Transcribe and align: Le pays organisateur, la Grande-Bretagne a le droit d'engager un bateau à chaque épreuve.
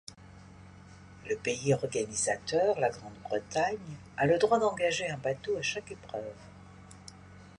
Le 1.29 1.35
pays 1.35 1.75
organisateur, 1.75 2.79
la 2.79 2.89
Grande-Bretagne 2.89 3.97
a 4.17 4.25
le 4.25 4.39
droit 4.39 4.57
d'engager 4.57 5.07
un 5.07 5.17
bateau 5.17 5.55
à 5.57 5.61
chaque 5.61 5.91
épreuve. 5.91 6.33